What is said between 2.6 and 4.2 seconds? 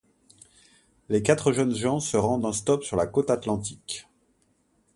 sur la Côte Atlantique.